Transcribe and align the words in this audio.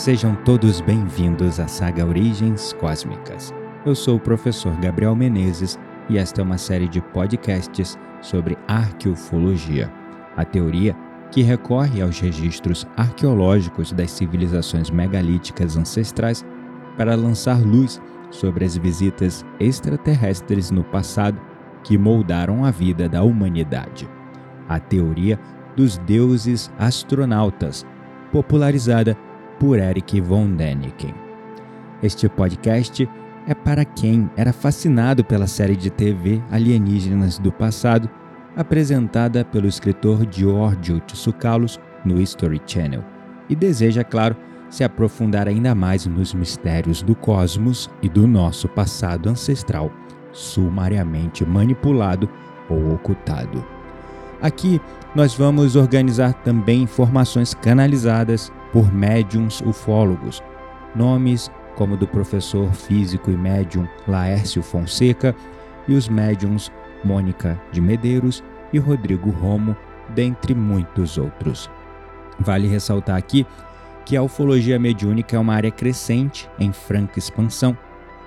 Sejam 0.00 0.34
todos 0.34 0.80
bem-vindos 0.80 1.60
à 1.60 1.68
saga 1.68 2.06
Origens 2.06 2.72
Cósmicas. 2.72 3.52
Eu 3.84 3.94
sou 3.94 4.16
o 4.16 4.18
professor 4.18 4.74
Gabriel 4.80 5.14
Menezes 5.14 5.78
e 6.08 6.16
esta 6.16 6.40
é 6.40 6.42
uma 6.42 6.56
série 6.56 6.88
de 6.88 7.02
podcasts 7.02 7.98
sobre 8.22 8.56
arqueofologia, 8.66 9.92
a 10.38 10.42
teoria 10.42 10.96
que 11.30 11.42
recorre 11.42 12.00
aos 12.00 12.18
registros 12.18 12.86
arqueológicos 12.96 13.92
das 13.92 14.10
civilizações 14.12 14.88
megalíticas 14.88 15.76
ancestrais 15.76 16.46
para 16.96 17.14
lançar 17.14 17.60
luz 17.60 18.00
sobre 18.30 18.64
as 18.64 18.78
visitas 18.78 19.44
extraterrestres 19.60 20.70
no 20.70 20.82
passado 20.82 21.38
que 21.84 21.98
moldaram 21.98 22.64
a 22.64 22.70
vida 22.70 23.06
da 23.06 23.22
humanidade. 23.22 24.08
A 24.66 24.80
teoria 24.80 25.38
dos 25.76 25.98
deuses 25.98 26.72
astronautas, 26.78 27.84
popularizada 28.32 29.14
por 29.60 29.78
Eric 29.78 30.18
von 30.22 30.56
Däniken. 30.56 31.14
Este 32.02 32.30
podcast 32.30 33.06
é 33.46 33.54
para 33.54 33.84
quem 33.84 34.28
era 34.34 34.54
fascinado 34.54 35.22
pela 35.22 35.46
série 35.46 35.76
de 35.76 35.90
TV 35.90 36.42
Alienígenas 36.50 37.38
do 37.38 37.52
Passado, 37.52 38.08
apresentada 38.56 39.44
pelo 39.44 39.68
escritor 39.68 40.26
Giorgio 40.30 40.98
Tsoukalos 41.00 41.78
no 42.06 42.18
History 42.18 42.58
Channel, 42.66 43.04
e 43.50 43.54
deseja, 43.54 44.02
claro, 44.02 44.34
se 44.70 44.82
aprofundar 44.82 45.46
ainda 45.46 45.74
mais 45.74 46.06
nos 46.06 46.32
mistérios 46.32 47.02
do 47.02 47.14
cosmos 47.14 47.90
e 48.00 48.08
do 48.08 48.26
nosso 48.26 48.66
passado 48.66 49.28
ancestral, 49.28 49.92
sumariamente 50.32 51.44
manipulado 51.44 52.30
ou 52.66 52.94
ocultado. 52.94 53.62
Aqui 54.40 54.80
nós 55.14 55.34
vamos 55.34 55.76
organizar 55.76 56.32
também 56.32 56.82
informações 56.82 57.52
canalizadas 57.52 58.50
por 58.72 58.92
médiums 58.92 59.60
ufólogos, 59.60 60.42
nomes 60.94 61.50
como 61.76 61.96
do 61.96 62.06
professor 62.06 62.72
físico 62.72 63.30
e 63.30 63.36
médium 63.36 63.86
Laércio 64.06 64.62
Fonseca 64.62 65.34
e 65.88 65.94
os 65.94 66.08
médiums 66.08 66.70
Mônica 67.02 67.60
de 67.72 67.80
Medeiros 67.80 68.44
e 68.72 68.78
Rodrigo 68.78 69.30
Romo, 69.30 69.76
dentre 70.10 70.54
muitos 70.54 71.16
outros. 71.16 71.70
Vale 72.38 72.68
ressaltar 72.68 73.16
aqui 73.16 73.46
que 74.04 74.16
a 74.16 74.22
ufologia 74.22 74.78
mediúnica 74.78 75.36
é 75.36 75.38
uma 75.38 75.54
área 75.54 75.70
crescente, 75.70 76.48
em 76.58 76.72
franca 76.72 77.18
expansão, 77.18 77.76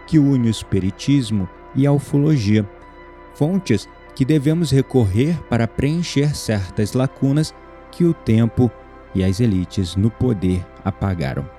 que 0.07 0.17
une 0.17 0.47
o 0.47 0.51
espiritismo 0.51 1.47
e 1.75 1.85
a 1.87 1.91
ufologia, 1.91 2.67
fontes 3.35 3.87
que 4.15 4.23
devemos 4.23 4.71
recorrer 4.71 5.37
para 5.49 5.67
preencher 5.67 6.35
certas 6.35 6.93
lacunas 6.93 7.53
que 7.91 8.05
o 8.05 8.13
tempo 8.13 8.71
e 9.13 9.23
as 9.23 9.39
elites 9.39 9.95
no 9.95 10.09
poder 10.09 10.65
apagaram. 10.83 11.49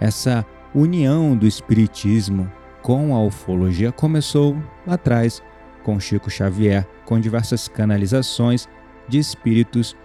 Essa 0.00 0.44
união 0.74 1.36
do 1.36 1.46
espiritismo 1.46 2.50
com 2.82 3.14
a 3.14 3.22
ufologia 3.22 3.90
começou 3.90 4.56
lá 4.86 4.94
atrás, 4.94 5.42
com 5.82 5.98
Chico 5.98 6.30
Xavier, 6.30 6.86
com 7.04 7.20
diversas 7.20 7.68
canalizações 7.68 8.68
de 9.08 9.18
espíritos 9.18 9.96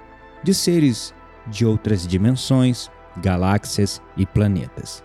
de 0.44 0.54
seres 0.54 1.14
de 1.48 1.66
outras 1.66 2.08
dimensões, 2.08 2.90
galáxias 3.18 4.02
e 4.16 4.26
planetas. 4.26 5.04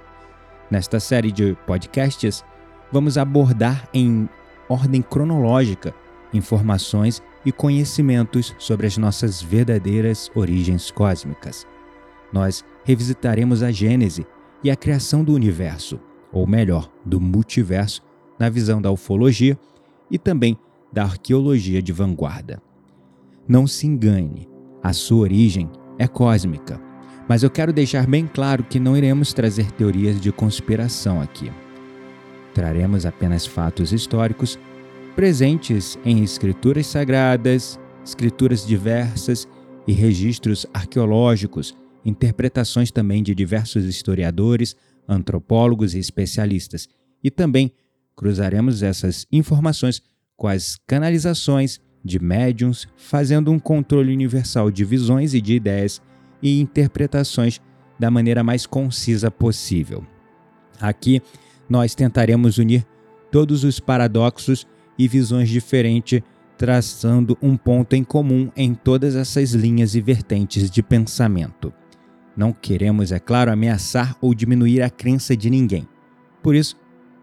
Nesta 0.70 1.00
série 1.00 1.32
de 1.32 1.56
podcasts, 1.66 2.44
vamos 2.92 3.18
abordar 3.18 3.88
em 3.92 4.28
ordem 4.68 5.02
cronológica 5.02 5.94
informações 6.32 7.22
e 7.44 7.52
conhecimentos 7.52 8.54
sobre 8.58 8.86
as 8.86 8.98
nossas 8.98 9.40
verdadeiras 9.40 10.30
origens 10.34 10.90
cósmicas. 10.90 11.66
Nós 12.32 12.64
revisitaremos 12.84 13.62
a 13.62 13.70
Gênese 13.70 14.26
e 14.62 14.70
a 14.70 14.76
criação 14.76 15.24
do 15.24 15.32
universo, 15.34 15.98
ou 16.32 16.46
melhor, 16.46 16.90
do 17.04 17.20
multiverso, 17.20 18.02
na 18.38 18.48
visão 18.48 18.80
da 18.80 18.90
ufologia 18.90 19.58
e 20.10 20.18
também 20.18 20.56
da 20.92 21.02
arqueologia 21.02 21.82
de 21.82 21.92
vanguarda. 21.92 22.62
Não 23.46 23.66
se 23.66 23.86
engane, 23.86 24.48
a 24.82 24.92
sua 24.92 25.20
origem 25.20 25.70
é 25.98 26.06
cósmica, 26.06 26.80
mas 27.28 27.42
eu 27.42 27.50
quero 27.50 27.72
deixar 27.72 28.06
bem 28.06 28.26
claro 28.26 28.64
que 28.64 28.80
não 28.80 28.96
iremos 28.96 29.32
trazer 29.32 29.70
teorias 29.72 30.20
de 30.20 30.32
conspiração 30.32 31.20
aqui. 31.20 31.50
Traremos 32.54 33.04
apenas 33.04 33.46
fatos 33.46 33.92
históricos 33.92 34.58
presentes 35.14 35.98
em 36.04 36.22
escrituras 36.22 36.86
sagradas, 36.86 37.78
escrituras 38.04 38.66
diversas 38.66 39.48
e 39.86 39.92
registros 39.92 40.64
arqueológicos, 40.72 41.76
interpretações 42.08 42.90
também 42.90 43.22
de 43.22 43.34
diversos 43.34 43.84
historiadores, 43.84 44.74
antropólogos 45.08 45.94
e 45.94 45.98
especialistas, 45.98 46.88
e 47.22 47.30
também 47.30 47.72
cruzaremos 48.16 48.82
essas 48.82 49.26
informações 49.30 50.02
com 50.36 50.48
as 50.48 50.76
canalizações 50.86 51.80
de 52.04 52.18
médiums, 52.18 52.88
fazendo 52.96 53.50
um 53.50 53.58
controle 53.58 54.12
universal 54.12 54.70
de 54.70 54.84
visões 54.84 55.34
e 55.34 55.40
de 55.40 55.54
ideias 55.54 56.00
e 56.42 56.60
interpretações 56.60 57.60
da 57.98 58.10
maneira 58.10 58.42
mais 58.42 58.66
concisa 58.66 59.30
possível. 59.30 60.04
Aqui 60.80 61.20
nós 61.68 61.94
tentaremos 61.94 62.58
unir 62.58 62.86
todos 63.30 63.64
os 63.64 63.80
paradoxos 63.80 64.66
e 64.98 65.06
visões 65.06 65.48
diferentes, 65.48 66.22
traçando 66.56 67.36
um 67.42 67.56
ponto 67.56 67.94
em 67.94 68.02
comum 68.02 68.50
em 68.56 68.74
todas 68.74 69.14
essas 69.14 69.52
linhas 69.52 69.94
e 69.94 70.00
vertentes 70.00 70.70
de 70.70 70.82
pensamento. 70.82 71.72
Não 72.38 72.52
queremos, 72.52 73.10
é 73.10 73.18
claro, 73.18 73.50
ameaçar 73.50 74.16
ou 74.20 74.32
diminuir 74.32 74.80
a 74.80 74.88
crença 74.88 75.36
de 75.36 75.50
ninguém. 75.50 75.88
Por 76.40 76.54
isso, 76.54 76.76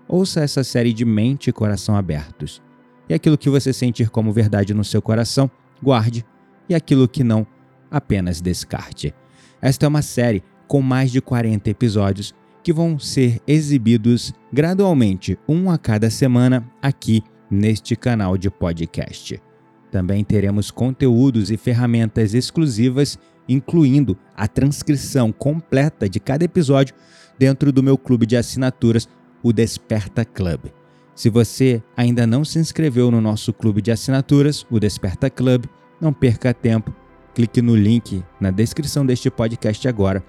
ouça 0.09 0.41
essa 0.41 0.61
série 0.61 0.91
de 0.91 1.05
mente 1.05 1.49
e 1.49 1.53
coração 1.53 1.95
abertos. 1.95 2.61
E 3.07 3.13
aquilo 3.13 3.37
que 3.37 3.49
você 3.49 3.71
sentir 3.71 4.09
como 4.09 4.33
verdade 4.33 4.73
no 4.73 4.83
seu 4.83 5.01
coração, 5.01 5.49
guarde, 5.81 6.25
e 6.67 6.75
aquilo 6.75 7.07
que 7.07 7.23
não, 7.23 7.47
apenas 7.89 8.41
descarte. 8.41 9.15
Esta 9.61 9.85
é 9.85 9.87
uma 9.87 10.01
série 10.01 10.43
com 10.67 10.81
mais 10.81 11.13
de 11.13 11.21
40 11.21 11.69
episódios 11.69 12.35
que 12.61 12.73
vão 12.73 12.99
ser 12.99 13.39
exibidos 13.47 14.33
gradualmente, 14.51 15.39
um 15.47 15.71
a 15.71 15.77
cada 15.77 16.09
semana, 16.09 16.69
aqui 16.81 17.23
neste 17.49 17.95
canal 17.95 18.37
de 18.37 18.49
podcast. 18.49 19.41
Também 19.89 20.25
teremos 20.25 20.71
conteúdos 20.71 21.51
e 21.51 21.55
ferramentas 21.55 22.33
exclusivas, 22.33 23.17
incluindo 23.47 24.17
a 24.35 24.47
transcrição 24.47 25.31
completa 25.31 26.09
de 26.09 26.19
cada 26.19 26.43
episódio 26.43 26.95
dentro 27.37 27.71
do 27.71 27.83
meu 27.83 27.97
clube 27.97 28.25
de 28.25 28.37
assinaturas, 28.37 29.07
o 29.43 29.53
Desperta 29.53 30.25
Club. 30.25 30.65
Se 31.13 31.29
você 31.29 31.81
ainda 31.95 32.27
não 32.27 32.43
se 32.43 32.59
inscreveu 32.59 33.09
no 33.09 33.21
nosso 33.21 33.53
clube 33.53 33.81
de 33.81 33.91
assinaturas, 33.91 34.65
o 34.69 34.79
Desperta 34.79 35.29
Club, 35.29 35.65
não 35.99 36.11
perca 36.11 36.53
tempo. 36.53 36.93
Clique 37.33 37.61
no 37.61 37.75
link 37.75 38.23
na 38.39 38.51
descrição 38.51 39.05
deste 39.05 39.29
podcast 39.29 39.87
agora, 39.87 40.23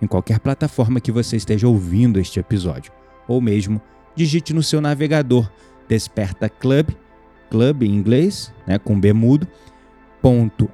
em 0.00 0.06
qualquer 0.06 0.40
plataforma 0.40 1.00
que 1.00 1.12
você 1.12 1.36
esteja 1.36 1.68
ouvindo 1.68 2.18
este 2.18 2.40
episódio, 2.40 2.92
ou 3.28 3.40
mesmo 3.40 3.80
digite 4.16 4.52
no 4.52 4.62
seu 4.62 4.80
navegador 4.80 5.50
Desperta 5.88 6.48
Club, 6.48 6.90
club 7.50 7.82
em 7.82 7.94
inglês, 7.94 8.52
né, 8.66 8.78
com 8.78 8.98
B 8.98 9.12
mudo, 9.12 9.46
ponto 10.20 10.70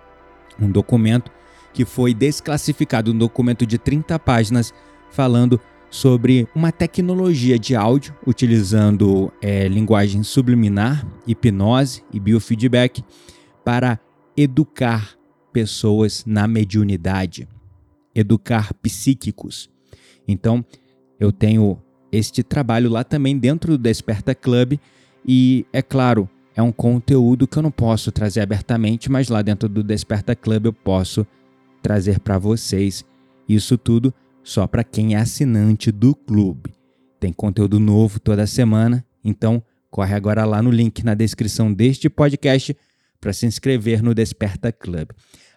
Um 0.61 0.69
documento 0.69 1.31
que 1.73 1.85
foi 1.85 2.13
desclassificado, 2.13 3.13
um 3.13 3.17
documento 3.17 3.65
de 3.65 3.79
30 3.79 4.19
páginas 4.19 4.75
falando 5.09 5.61
sobre 5.89 6.49
uma 6.57 6.73
tecnologia 6.73 7.57
de 7.57 7.77
áudio 7.77 8.17
utilizando 8.27 9.33
é, 9.41 9.69
linguagem 9.69 10.25
subliminar, 10.25 11.07
hipnose 11.25 12.03
e 12.13 12.19
biofeedback 12.19 13.05
para 13.65 14.01
educar 14.37 15.22
pessoas 15.53 16.25
na 16.27 16.47
mediunidade, 16.49 17.49
educar 18.15 18.73
psíquicos. 18.75 19.71
Então, 20.27 20.65
eu 21.19 21.31
tenho 21.31 21.81
este 22.11 22.43
trabalho 22.43 22.91
lá 22.91 23.05
também 23.05 23.39
dentro 23.39 23.73
do 23.73 23.83
Desperta 23.83 24.35
Club 24.35 24.75
e, 25.27 25.67
é 25.73 25.81
claro, 25.81 26.29
é 26.55 26.63
um 26.63 26.73
conteúdo 26.73 27.47
que 27.47 27.57
eu 27.57 27.63
não 27.63 27.71
posso 27.71 28.13
trazer 28.13 28.41
abertamente, 28.41 29.11
mas 29.11 29.29
lá 29.29 29.41
dentro 29.41 29.69
do 29.69 29.83
Desperta 29.83 30.37
Club 30.37 30.67
eu 30.67 30.73
posso 30.73 31.27
trazer 31.83 32.21
para 32.21 32.39
vocês 32.39 33.05
isso 33.49 33.79
tudo 33.79 34.13
só 34.43 34.67
para 34.67 34.85
quem 34.85 35.15
é 35.15 35.19
assinante 35.19 35.91
do 35.91 36.15
clube. 36.15 36.73
Tem 37.19 37.33
conteúdo 37.33 37.79
novo 37.79 38.19
toda 38.19 38.47
semana, 38.47 39.05
então 39.25 39.63
corre 39.91 40.15
agora 40.15 40.45
lá 40.45 40.61
no 40.61 40.71
link 40.71 41.05
na 41.05 41.15
descrição 41.15 41.73
deste 41.73 42.09
podcast 42.09 42.77
para 43.23 43.33
se 43.33 43.47
inscrever 43.47 44.03
no 44.03 44.13
Desperta 44.13 44.73
Club. 44.73 45.11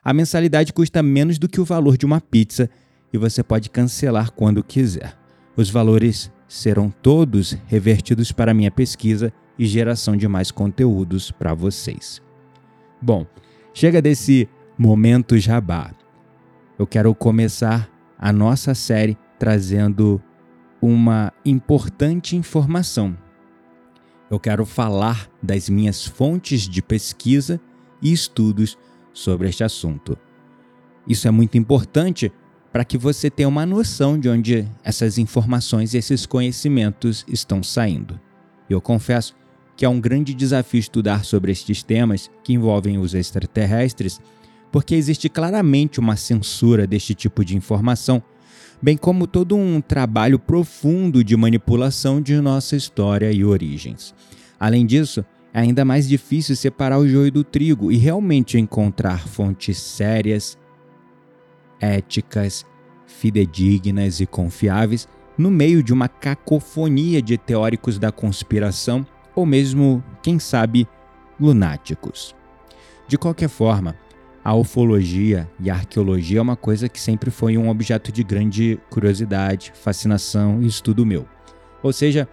A 0.03 0.13
mensalidade 0.13 0.71
custa 0.71 1.01
menos 1.01 1.39
do 1.39 1.49
que 1.49 1.59
o 1.59 1.65
valor 1.65 1.97
de 1.97 2.05
uma 2.05 2.21
pizza 2.21 2.69
e 3.11 3.17
você 3.17 3.41
pode 3.43 3.71
cancelar 3.71 4.31
quando 4.31 4.63
quiser. 4.63 5.17
Os 5.57 5.71
valores 5.71 6.31
serão 6.47 6.91
todos 6.91 7.57
revertidos 7.65 8.31
para 8.31 8.53
minha 8.53 8.69
pesquisa 8.69 9.33
e 9.57 9.65
geração 9.65 10.15
de 10.15 10.27
mais 10.27 10.51
conteúdos 10.51 11.31
para 11.31 11.55
vocês. 11.55 12.21
Bom, 13.01 13.25
chega 13.73 13.99
desse 13.99 14.47
momento 14.77 15.35
jabá. 15.39 15.91
Eu 16.77 16.85
quero 16.85 17.15
começar 17.15 17.89
a 18.15 18.31
nossa 18.31 18.75
série 18.75 19.17
trazendo 19.39 20.21
uma 20.79 21.33
importante 21.43 22.35
informação. 22.35 23.17
Eu 24.35 24.39
quero 24.41 24.65
falar 24.65 25.29
das 25.41 25.69
minhas 25.69 26.05
fontes 26.05 26.67
de 26.67 26.81
pesquisa 26.81 27.57
e 28.01 28.11
estudos 28.11 28.77
sobre 29.13 29.47
este 29.47 29.63
assunto. 29.63 30.17
Isso 31.07 31.25
é 31.25 31.31
muito 31.31 31.57
importante 31.57 32.29
para 32.69 32.83
que 32.83 32.97
você 32.97 33.29
tenha 33.29 33.47
uma 33.47 33.65
noção 33.65 34.19
de 34.19 34.27
onde 34.27 34.67
essas 34.83 35.17
informações 35.17 35.93
e 35.93 35.97
esses 35.99 36.25
conhecimentos 36.25 37.23
estão 37.29 37.63
saindo. 37.63 38.19
Eu 38.69 38.81
confesso 38.81 39.33
que 39.73 39.85
é 39.85 39.89
um 39.89 40.01
grande 40.01 40.33
desafio 40.33 40.81
estudar 40.81 41.23
sobre 41.23 41.53
estes 41.53 41.81
temas 41.81 42.29
que 42.43 42.51
envolvem 42.51 42.97
os 42.97 43.13
extraterrestres, 43.13 44.19
porque 44.69 44.95
existe 44.95 45.29
claramente 45.29 45.97
uma 45.97 46.17
censura 46.17 46.85
deste 46.85 47.15
tipo 47.15 47.45
de 47.45 47.55
informação, 47.55 48.21
bem 48.81 48.97
como 48.97 49.27
todo 49.27 49.55
um 49.55 49.81
trabalho 49.81 50.37
profundo 50.37 51.23
de 51.23 51.35
manipulação 51.35 52.21
de 52.21 52.39
nossa 52.39 52.75
história 52.75 53.31
e 53.31 53.43
origens. 53.43 54.13
Além 54.59 54.85
disso, 54.85 55.25
é 55.53 55.59
ainda 55.59 55.85
mais 55.85 56.07
difícil 56.07 56.55
separar 56.55 56.99
o 56.99 57.07
joio 57.07 57.31
do 57.31 57.43
trigo 57.43 57.91
e 57.91 57.97
realmente 57.97 58.57
encontrar 58.57 59.27
fontes 59.27 59.77
sérias, 59.77 60.57
éticas, 61.79 62.65
fidedignas 63.05 64.19
e 64.19 64.25
confiáveis 64.25 65.07
no 65.37 65.51
meio 65.51 65.83
de 65.83 65.93
uma 65.93 66.07
cacofonia 66.07 67.21
de 67.21 67.37
teóricos 67.37 67.97
da 67.97 68.11
conspiração 68.11 69.05
ou 69.35 69.45
mesmo, 69.45 70.03
quem 70.21 70.39
sabe, 70.39 70.87
lunáticos. 71.39 72.35
De 73.07 73.17
qualquer 73.17 73.49
forma, 73.49 73.95
a 74.45 74.53
ufologia 74.53 75.49
e 75.59 75.71
a 75.71 75.73
arqueologia 75.73 76.37
é 76.37 76.41
uma 76.41 76.55
coisa 76.55 76.87
que 76.87 77.01
sempre 77.01 77.31
foi 77.31 77.57
um 77.57 77.67
objeto 77.67 78.11
de 78.11 78.23
grande 78.23 78.79
curiosidade, 78.91 79.73
fascinação 79.73 80.61
e 80.61 80.67
estudo 80.67 81.03
meu. 81.03 81.25
Ou 81.81 81.91
seja, 81.91 82.29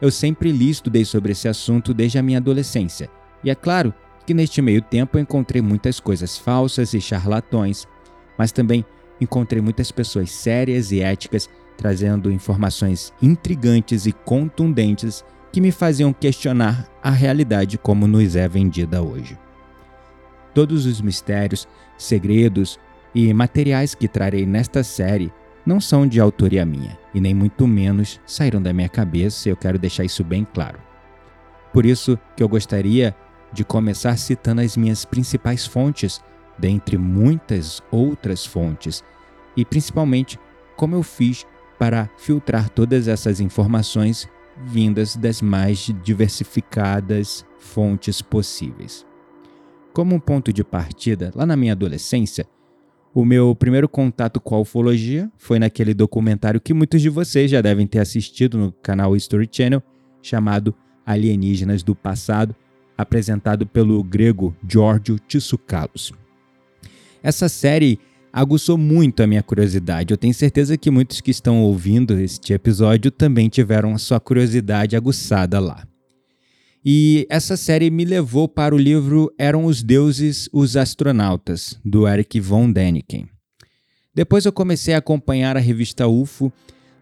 eu 0.00 0.10
sempre 0.10 0.50
li 0.52 0.68
e 0.68 0.70
estudei 0.70 1.04
sobre 1.04 1.32
esse 1.32 1.46
assunto 1.48 1.92
desde 1.92 2.16
a 2.16 2.22
minha 2.22 2.38
adolescência. 2.38 3.10
E 3.44 3.50
é 3.50 3.54
claro 3.54 3.92
que 4.26 4.32
neste 4.32 4.62
meio 4.62 4.80
tempo 4.80 5.18
eu 5.18 5.22
encontrei 5.22 5.60
muitas 5.60 6.00
coisas 6.00 6.38
falsas 6.38 6.94
e 6.94 7.00
charlatões, 7.00 7.86
mas 8.38 8.52
também 8.52 8.82
encontrei 9.20 9.60
muitas 9.60 9.92
pessoas 9.92 10.30
sérias 10.30 10.90
e 10.92 11.02
éticas 11.02 11.46
trazendo 11.76 12.32
informações 12.32 13.12
intrigantes 13.20 14.06
e 14.06 14.12
contundentes 14.12 15.22
que 15.52 15.60
me 15.60 15.72
faziam 15.72 16.10
questionar 16.10 16.88
a 17.02 17.10
realidade 17.10 17.76
como 17.76 18.06
nos 18.06 18.34
é 18.34 18.48
vendida 18.48 19.02
hoje. 19.02 19.36
Todos 20.54 20.86
os 20.86 21.00
mistérios, 21.00 21.68
segredos 21.96 22.78
e 23.14 23.32
materiais 23.32 23.94
que 23.94 24.08
trarei 24.08 24.46
nesta 24.46 24.82
série 24.82 25.32
não 25.64 25.80
são 25.80 26.06
de 26.06 26.20
autoria 26.20 26.64
minha 26.64 26.98
e 27.14 27.20
nem 27.20 27.34
muito 27.34 27.66
menos 27.66 28.20
saíram 28.26 28.60
da 28.60 28.72
minha 28.72 28.88
cabeça, 28.88 29.48
eu 29.48 29.56
quero 29.56 29.78
deixar 29.78 30.04
isso 30.04 30.24
bem 30.24 30.46
claro. 30.52 30.78
Por 31.72 31.86
isso 31.86 32.18
que 32.36 32.42
eu 32.42 32.48
gostaria 32.48 33.14
de 33.52 33.64
começar 33.64 34.16
citando 34.16 34.60
as 34.60 34.76
minhas 34.76 35.04
principais 35.04 35.66
fontes, 35.66 36.22
dentre 36.58 36.96
muitas 36.96 37.82
outras 37.90 38.44
fontes, 38.44 39.04
e 39.56 39.64
principalmente 39.64 40.38
como 40.76 40.94
eu 40.94 41.02
fiz 41.02 41.46
para 41.78 42.08
filtrar 42.18 42.68
todas 42.68 43.08
essas 43.08 43.40
informações 43.40 44.28
vindas 44.64 45.16
das 45.16 45.40
mais 45.40 45.92
diversificadas 46.02 47.44
fontes 47.58 48.20
possíveis. 48.20 49.09
Como 49.92 50.14
um 50.14 50.20
ponto 50.20 50.52
de 50.52 50.62
partida, 50.62 51.32
lá 51.34 51.44
na 51.44 51.56
minha 51.56 51.72
adolescência, 51.72 52.46
o 53.12 53.24
meu 53.24 53.56
primeiro 53.56 53.88
contato 53.88 54.40
com 54.40 54.54
a 54.54 54.60
ufologia 54.60 55.28
foi 55.36 55.58
naquele 55.58 55.92
documentário 55.92 56.60
que 56.60 56.72
muitos 56.72 57.02
de 57.02 57.08
vocês 57.08 57.50
já 57.50 57.60
devem 57.60 57.86
ter 57.86 57.98
assistido 57.98 58.56
no 58.56 58.72
canal 58.72 59.16
History 59.16 59.48
Channel, 59.50 59.82
chamado 60.22 60.72
Alienígenas 61.04 61.82
do 61.82 61.94
Passado, 61.94 62.54
apresentado 62.96 63.66
pelo 63.66 64.02
grego 64.04 64.54
Giorgio 64.66 65.18
Tsoukalos. 65.18 66.12
Essa 67.20 67.48
série 67.48 67.98
aguçou 68.32 68.78
muito 68.78 69.24
a 69.24 69.26
minha 69.26 69.42
curiosidade. 69.42 70.12
Eu 70.12 70.18
tenho 70.18 70.32
certeza 70.32 70.78
que 70.78 70.90
muitos 70.90 71.20
que 71.20 71.32
estão 71.32 71.62
ouvindo 71.62 72.16
este 72.18 72.52
episódio 72.52 73.10
também 73.10 73.48
tiveram 73.48 73.92
a 73.92 73.98
sua 73.98 74.20
curiosidade 74.20 74.94
aguçada 74.94 75.58
lá. 75.58 75.89
E 76.84 77.26
essa 77.28 77.58
série 77.58 77.90
me 77.90 78.06
levou 78.06 78.48
para 78.48 78.74
o 78.74 78.78
livro 78.78 79.30
Eram 79.38 79.66
os 79.66 79.82
Deuses, 79.82 80.48
os 80.50 80.78
Astronautas, 80.78 81.78
do 81.84 82.08
Eric 82.08 82.40
von 82.40 82.72
Däniken. 82.72 83.28
Depois 84.14 84.46
eu 84.46 84.52
comecei 84.52 84.94
a 84.94 84.98
acompanhar 84.98 85.58
a 85.58 85.60
revista 85.60 86.08
UFO, 86.08 86.50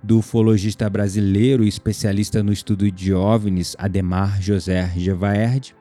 do 0.03 0.19
ufologista 0.19 0.91
brasileiro 0.91 1.63
e 1.63 1.69
especialista 1.69 2.43
no 2.43 2.53
estudo 2.53 2.91
de 2.91 3.15
OVNIs, 3.15 3.77
Ademar 3.79 4.43
José 4.43 4.93
Gevaerd. 4.97 5.77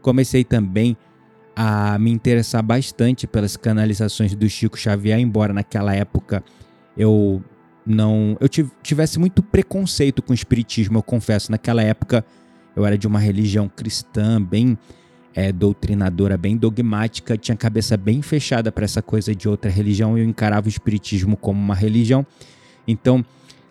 Comecei 0.00 0.42
também 0.42 0.96
a 1.54 1.98
me 1.98 2.10
interessar 2.10 2.62
bastante 2.62 3.26
pelas 3.26 3.54
canalizações 3.54 4.34
do 4.34 4.48
Chico 4.48 4.78
Xavier, 4.78 5.18
embora 5.18 5.52
naquela 5.52 5.94
época 5.94 6.42
eu 6.96 7.42
não 7.84 8.36
eu 8.40 8.48
tivesse 8.82 9.18
muito 9.18 9.42
preconceito 9.42 10.22
com 10.22 10.32
o 10.32 10.34
espiritismo, 10.34 10.98
eu 10.98 11.02
confesso, 11.02 11.50
naquela 11.50 11.82
época 11.82 12.24
eu 12.76 12.84
era 12.84 12.98
de 12.98 13.06
uma 13.06 13.18
religião 13.18 13.68
cristã 13.68 14.40
bem 14.40 14.78
é, 15.34 15.50
doutrinadora, 15.50 16.36
bem 16.36 16.56
dogmática, 16.56 17.36
tinha 17.36 17.54
a 17.54 17.58
cabeça 17.58 17.96
bem 17.96 18.22
fechada 18.22 18.70
para 18.70 18.84
essa 18.84 19.02
coisa 19.02 19.34
de 19.34 19.48
outra 19.48 19.70
religião 19.70 20.16
e 20.16 20.20
eu 20.20 20.24
encarava 20.26 20.66
o 20.66 20.68
espiritismo 20.68 21.36
como 21.36 21.58
uma 21.58 21.74
religião. 21.74 22.24
Então, 22.86 23.24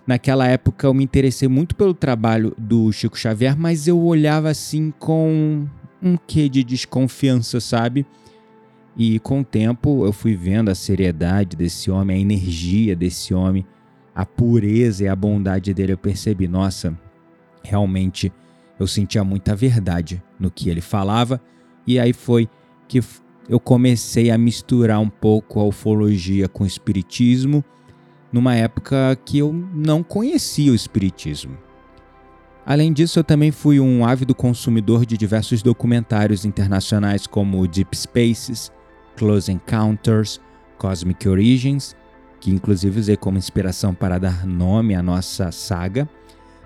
naquela 0.06 0.48
época 0.48 0.88
eu 0.88 0.94
me 0.94 1.04
interessei 1.04 1.48
muito 1.48 1.76
pelo 1.76 1.94
trabalho 1.94 2.54
do 2.58 2.92
Chico 2.92 3.18
Xavier, 3.18 3.58
mas 3.58 3.88
eu 3.88 4.00
olhava 4.00 4.50
assim 4.50 4.92
com 5.00 5.68
um 6.02 6.18
quê 6.18 6.50
de 6.50 6.64
desconfiança, 6.64 7.60
sabe? 7.60 8.06
E 8.98 9.20
com 9.20 9.42
o 9.42 9.44
tempo 9.44 10.06
eu 10.06 10.14
fui 10.14 10.36
vendo 10.36 10.70
a 10.70 10.76
seriedade 10.76 11.56
desse 11.56 11.92
homem, 11.92 12.18
a 12.18 12.20
energia 12.20 12.96
desse 12.96 13.34
homem, 13.34 13.66
a 14.14 14.26
pureza 14.26 15.04
e 15.04 15.08
a 15.08 15.16
bondade 15.16 15.74
dele. 15.74 15.94
Eu 15.94 15.98
percebi, 15.98 16.48
nossa, 16.48 16.98
realmente 17.64 18.32
eu 18.79 18.88
sentia 18.88 19.24
muita 19.24 19.55
verdade 19.55 20.22
no 20.39 20.51
que 20.51 20.70
ele 20.70 20.82
falava. 20.82 21.41
E 21.88 22.00
aí 22.00 22.13
foi 22.13 22.50
que 22.88 23.01
eu 23.48 23.60
comecei 23.60 24.32
a 24.32 24.38
misturar 24.38 25.00
um 25.00 25.10
pouco 25.10 25.60
a 25.60 25.63
ufologia 25.63 26.48
com 26.48 26.63
o 26.63 26.67
espiritismo, 26.67 27.63
numa 28.32 28.55
época 28.55 29.17
que 29.24 29.38
eu 29.38 29.53
não 29.53 30.03
conhecia 30.03 30.72
o 30.72 30.75
espiritismo. 30.75 31.58
Além 32.65 32.91
disso, 32.91 33.20
eu 33.20 33.24
também 33.24 33.51
fui 33.51 33.79
um 33.79 34.03
ávido 34.03 34.34
consumidor 34.34 35.05
de 35.05 35.15
diversos 35.15 35.62
documentários 35.62 36.46
internacionais 36.46 37.27
como 37.27 37.67
Deep 37.67 37.96
Spaces, 37.96 38.72
Close 39.15 39.51
Encounters, 39.51 40.41
Cosmic 40.77 41.29
Origins, 41.29 41.96
que 42.39 42.50
inclusive 42.51 43.00
usei 43.00 43.15
como 43.15 43.38
inspiração 43.38 43.94
para 43.94 44.17
dar 44.17 44.46
nome 44.48 44.96
à 44.96 45.03
nossa 45.03 45.51
saga, 45.51 46.10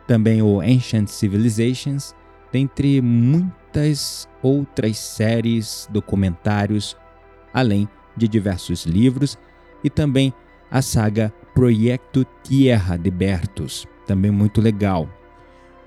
também 0.10 0.42
o 0.42 0.60
Ancient 0.60 1.08
Civilizations, 1.08 2.16
dentre 2.52 3.00
muitas 3.00 4.28
outras 4.42 4.98
séries, 4.98 5.88
documentários, 5.92 6.98
além 7.54 7.88
de 8.18 8.28
diversos 8.28 8.88
livros, 8.88 9.38
e 9.84 9.90
também 9.90 10.34
a 10.72 10.82
saga 10.82 11.32
Proyecto 11.54 12.26
Tierra 12.42 12.98
de 12.98 13.12
Bertus, 13.12 13.86
também 14.08 14.32
muito 14.32 14.60
legal, 14.60 15.08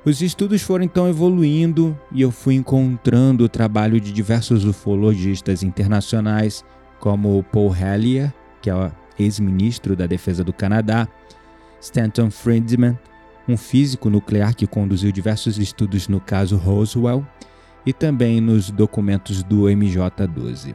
os 0.05 0.23
estudos 0.23 0.63
foram 0.63 0.85
então 0.85 1.09
evoluindo 1.09 1.99
e 2.13 2.23
eu 2.23 2.31
fui 2.31 2.55
encontrando 2.55 3.43
o 3.43 3.49
trabalho 3.49 4.01
de 4.01 4.13
diversos 4.13 4.65
ufologistas 4.65 5.65
internacionais, 5.65 6.65
como 7.01 7.43
Paul 7.43 7.75
Hellyer, 7.75 8.33
que 8.61 8.71
é 8.71 8.93
ex-ministro 9.19 9.97
da 9.97 10.07
Defesa 10.07 10.45
do 10.45 10.53
Canadá, 10.53 11.09
Stanton 11.81 12.31
Friedman, 12.31 12.97
um 13.49 13.57
físico 13.57 14.09
nuclear 14.09 14.55
que 14.55 14.67
conduziu 14.67 15.11
diversos 15.11 15.59
estudos 15.59 16.09
no 16.09 16.21
caso 16.21 16.57
Roswell 16.57 17.27
e 17.85 17.93
também 17.93 18.41
nos 18.41 18.71
documentos 18.71 19.43
do 19.43 19.65
MJ-12. 19.65 20.75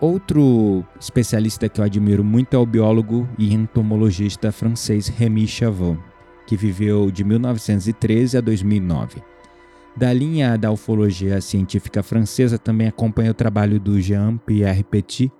Outro 0.00 0.84
especialista 1.00 1.68
que 1.68 1.80
eu 1.80 1.84
admiro 1.84 2.22
muito 2.22 2.54
é 2.54 2.58
o 2.58 2.66
biólogo 2.66 3.26
e 3.38 3.54
entomologista 3.54 4.52
francês 4.52 5.08
Rémy 5.08 5.46
Chavot, 5.46 5.98
que 6.46 6.56
viveu 6.56 7.10
de 7.10 7.24
1913 7.24 8.36
a 8.36 8.40
2009. 8.40 9.22
Da 9.96 10.12
linha 10.12 10.58
da 10.58 10.70
ufologia 10.70 11.40
científica 11.40 12.02
francesa, 12.02 12.58
também 12.58 12.88
acompanha 12.88 13.30
o 13.30 13.34
trabalho 13.34 13.80
do 13.80 13.98
Jean-Pierre 13.98 14.84
Petit, 14.84 15.32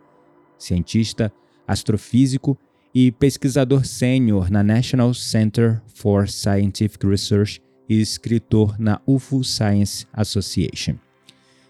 cientista, 0.56 1.30
astrofísico 1.68 2.56
e 2.98 3.12
pesquisador 3.12 3.84
sênior 3.84 4.50
na 4.50 4.62
National 4.62 5.12
Center 5.12 5.82
for 5.86 6.26
Scientific 6.26 7.06
Research 7.06 7.60
e 7.86 8.00
escritor 8.00 8.74
na 8.80 8.98
UFO 9.06 9.44
Science 9.44 10.06
Association. 10.14 10.94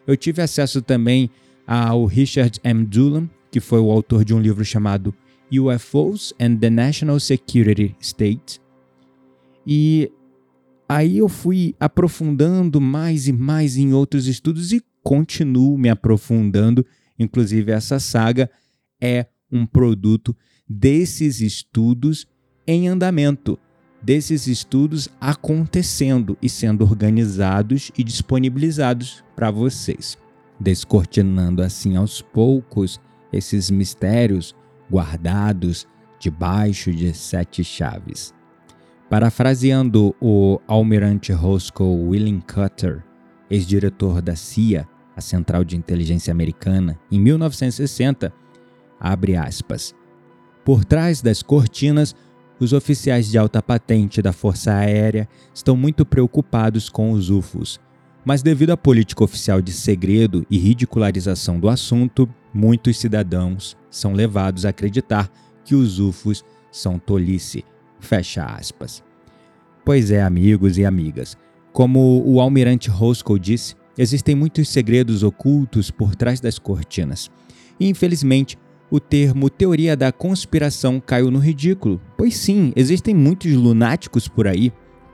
Eu 0.06 0.16
tive 0.16 0.40
acesso 0.40 0.80
também 0.80 1.28
ao 1.66 2.04
Richard 2.04 2.61
M. 2.62 2.87
Doolan, 2.87 3.28
que 3.50 3.59
foi 3.59 3.80
o 3.80 3.90
autor 3.90 4.25
de 4.25 4.33
um 4.33 4.38
livro 4.38 4.64
chamado 4.64 5.12
UFOs 5.52 6.33
and 6.38 6.59
the 6.59 6.71
National 6.71 7.18
Security 7.18 7.97
State. 8.00 8.61
E 9.66 10.09
aí 10.88 11.18
eu 11.18 11.28
fui 11.28 11.75
aprofundando 11.80 12.80
mais 12.80 13.26
e 13.26 13.33
mais 13.33 13.76
em 13.76 13.92
outros 13.92 14.28
estudos 14.28 14.71
e 14.71 14.80
continuo 15.02 15.76
me 15.76 15.88
aprofundando. 15.88 16.87
Inclusive, 17.18 17.73
essa 17.73 17.99
saga 17.99 18.49
é 19.00 19.26
um 19.50 19.66
produto 19.66 20.37
desses 20.68 21.40
estudos 21.40 22.26
em 22.66 22.88
andamento, 22.88 23.58
desses 24.02 24.46
estudos 24.46 25.08
acontecendo 25.20 26.37
e 26.42 26.49
sendo 26.49 26.85
organizados 26.85 27.90
e 27.96 28.02
disponibilizados 28.02 29.25
para 29.35 29.50
vocês, 29.50 30.18
descortinando 30.58 31.62
assim 31.62 31.96
aos 31.96 32.20
poucos 32.20 33.00
esses 33.32 33.70
mistérios 33.70 34.54
guardados 34.90 35.87
debaixo 36.18 36.92
de 36.92 37.12
sete 37.12 37.62
chaves. 37.62 38.35
Parafraseando 39.08 40.14
o 40.20 40.61
almirante 40.66 41.32
Roscoe 41.32 42.42
Cutter, 42.52 43.04
ex-diretor 43.49 44.20
da 44.20 44.35
CIA, 44.35 44.88
a 45.14 45.20
Central 45.20 45.64
de 45.64 45.76
Inteligência 45.76 46.32
Americana, 46.32 46.99
em 47.11 47.20
1960, 47.20 48.32
abre 48.99 49.37
aspas, 49.37 49.94
por 50.66 50.85
trás 50.85 51.23
das 51.23 51.44
cortinas, 51.44 52.12
os 52.58 52.73
oficiais 52.73 53.30
de 53.30 53.38
alta 53.38 53.62
patente 53.62 54.20
da 54.20 54.32
Força 54.32 54.75
Aérea 54.75 55.28
estão 55.54 55.76
muito 55.76 56.04
preocupados 56.04 56.88
com 56.88 57.12
os 57.12 57.30
UFOs, 57.30 57.78
mas 58.25 58.42
devido 58.42 58.70
à 58.70 58.76
política 58.76 59.23
oficial 59.23 59.62
de 59.62 59.73
segredo 59.73 60.44
e 60.50 60.58
ridicularização 60.58 61.61
do 61.61 61.68
assunto, 61.68 62.28
muitos 62.52 62.99
cidadãos 62.99 63.76
são 63.88 64.12
levados 64.12 64.66
a 64.66 64.70
acreditar 64.70 65.30
que 65.64 65.76
os 65.76 66.00
UFOs 66.00 66.44
são 66.73 66.99
tolice. 66.99 67.64
Fecha 68.00 68.44
aspas. 68.44 69.04
Pois 69.85 70.11
é, 70.11 70.20
amigos 70.20 70.78
e 70.78 70.85
amigas, 70.85 71.38
como 71.73 72.25
o 72.26 72.40
almirante 72.40 72.90
Roscoe 72.90 73.38
disse, 73.38 73.76
existem 73.96 74.35
muitos 74.35 74.68
segredos 74.68 75.23
ocultos 75.23 75.92
por 75.92 76.16
trás 76.16 76.40
das 76.40 76.58
cortinas. 76.58 77.30
E 77.78 77.88
infelizmente, 77.88 78.58
o 78.90 79.00
termo 79.00 79.50
teoria 79.50 79.97
da 79.97 80.12
conspiração 80.12 81.00
caiu 81.00 81.31
no 81.31 81.38
ridículo, 81.38 82.00
pois 82.16 82.37
sim, 82.37 82.73
existem 82.76 83.14
muitos 83.14 83.52
lunáticos 83.52 84.28
por 84.28 84.47
aí 84.47 84.73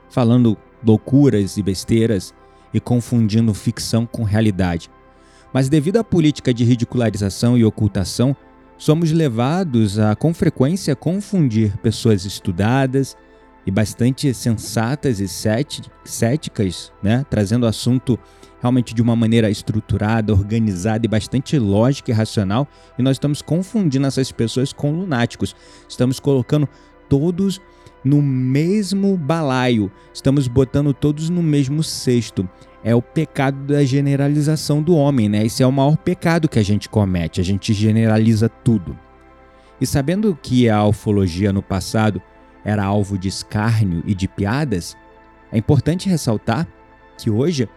falando 0.09 0.55
loucuras 0.85 1.57
e 1.57 1.63
besteiras 1.63 2.33
e 2.73 2.79
confundindo 2.79 3.53
ficção 3.53 4.05
com 4.05 4.23
realidade. 4.23 4.89
Mas 5.51 5.69
devido 5.69 5.97
à 5.97 6.03
política 6.03 6.53
de 6.53 6.63
ridicularização 6.63 7.57
e 7.57 7.65
ocultação, 7.65 8.35
somos 8.77 9.11
levados 9.11 9.97
a 9.97 10.15
com 10.15 10.33
frequência 10.33 10.95
confundir 10.95 11.77
pessoas 11.77 12.25
estudadas 12.25 13.15
e 13.65 13.71
bastante 13.71 14.33
sensatas 14.33 15.19
e 15.19 15.27
céticas, 15.27 16.91
né, 17.01 17.25
trazendo 17.29 17.65
assunto 17.65 18.19
realmente 18.63 18.95
de 18.95 19.01
uma 19.01 19.13
maneira 19.13 19.49
estruturada, 19.49 20.31
organizada 20.31 21.05
e 21.05 21.09
bastante 21.09 21.59
lógica 21.59 22.11
e 22.11 22.13
racional, 22.13 22.65
e 22.97 23.03
nós 23.03 23.17
estamos 23.17 23.41
confundindo 23.41 24.07
essas 24.07 24.31
pessoas 24.31 24.71
com 24.71 24.93
lunáticos. 24.93 25.53
Estamos 25.87 26.17
colocando 26.17 26.67
todos 27.09 27.59
no 28.05 28.21
mesmo 28.21 29.17
balaio, 29.17 29.91
estamos 30.13 30.47
botando 30.47 30.93
todos 30.93 31.29
no 31.29 31.43
mesmo 31.43 31.83
cesto. 31.83 32.47
É 32.85 32.95
o 32.95 33.01
pecado 33.01 33.65
da 33.65 33.83
generalização 33.83 34.81
do 34.81 34.95
homem, 34.95 35.27
né? 35.27 35.45
Esse 35.45 35.61
é 35.61 35.67
o 35.67 35.71
maior 35.71 35.97
pecado 35.97 36.47
que 36.47 36.59
a 36.59 36.63
gente 36.63 36.87
comete, 36.87 37.41
a 37.41 37.43
gente 37.43 37.73
generaliza 37.73 38.47
tudo. 38.47 38.97
E 39.79 39.85
sabendo 39.85 40.37
que 40.41 40.69
a 40.69 40.85
ufologia 40.85 41.51
no 41.51 41.61
passado 41.61 42.21
era 42.63 42.85
alvo 42.85 43.17
de 43.17 43.27
escárnio 43.27 44.01
e 44.05 44.15
de 44.15 44.25
piadas, 44.25 44.95
é 45.51 45.57
importante 45.57 46.07
ressaltar 46.07 46.65
que 47.17 47.29
hoje 47.29 47.67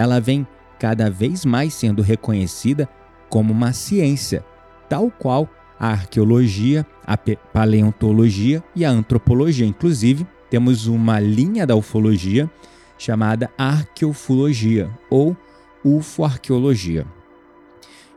ela 0.00 0.18
vem 0.18 0.46
cada 0.78 1.10
vez 1.10 1.44
mais 1.44 1.74
sendo 1.74 2.00
reconhecida 2.00 2.88
como 3.28 3.52
uma 3.52 3.74
ciência, 3.74 4.42
tal 4.88 5.10
qual 5.10 5.46
a 5.78 5.88
arqueologia, 5.88 6.86
a 7.06 7.18
paleontologia 7.52 8.64
e 8.74 8.82
a 8.82 8.90
antropologia. 8.90 9.66
Inclusive, 9.66 10.26
temos 10.48 10.86
uma 10.86 11.20
linha 11.20 11.66
da 11.66 11.76
ufologia 11.76 12.50
chamada 12.96 13.50
arqueofologia 13.58 14.90
ou 15.10 15.36
ufoarqueologia. 15.84 17.06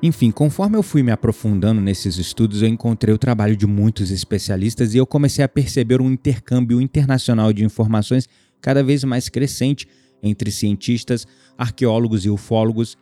Enfim, 0.01 0.31
conforme 0.31 0.77
eu 0.77 0.83
fui 0.83 1.03
me 1.03 1.11
aprofundando 1.11 1.81
nesses 1.81 2.17
estudos, 2.17 2.61
eu 2.61 2.69
encontrei 2.69 3.13
o 3.13 3.17
trabalho 3.17 3.57
de 3.57 3.67
muitos 3.67 4.09
especialistas 4.09 4.93
e 4.93 4.97
eu 4.97 5.05
comecei 5.05 5.43
a 5.43 5.49
perceber 5.49 6.01
um 6.01 6.09
intercâmbio 6.09 6.79
internacional 6.79 7.51
de 7.51 7.65
informações 7.65 8.27
cada 8.61 8.81
vez 8.81 9.03
mais 9.03 9.27
crescente 9.27 9.85
entre 10.23 10.49
cientistas, 10.49 11.27
arqueólogos 11.57 12.25
e 12.25 12.29
ufólogos, 12.29 12.97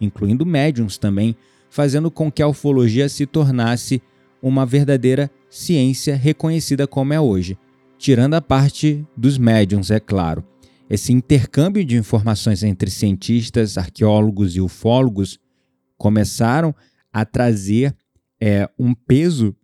incluindo 0.00 0.44
médiums 0.44 0.98
também, 0.98 1.34
fazendo 1.70 2.10
com 2.10 2.30
que 2.30 2.42
a 2.42 2.48
ufologia 2.48 3.08
se 3.08 3.26
tornasse 3.26 4.02
uma 4.42 4.66
verdadeira 4.66 5.30
ciência 5.50 6.14
reconhecida 6.14 6.86
como 6.86 7.12
é 7.12 7.20
hoje, 7.20 7.58
tirando 7.98 8.34
a 8.34 8.40
parte 8.42 9.04
dos 9.16 9.38
médiums, 9.38 9.90
é 9.90 9.98
claro. 9.98 10.44
Esse 10.88 11.12
intercâmbio 11.12 11.84
de 11.84 11.96
informações 11.96 12.62
entre 12.62 12.90
cientistas, 12.90 13.76
arqueólogos 13.76 14.54
e 14.54 14.60
ufólogos 14.60 15.38
começaram 15.96 16.74
a 17.12 17.24
trazer 17.24 17.96
é, 18.40 18.68
um 18.78 18.94
peso 18.94 19.56